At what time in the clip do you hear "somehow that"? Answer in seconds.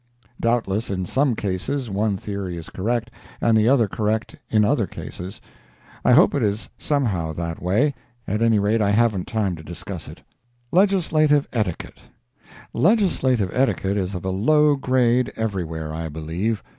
6.75-7.61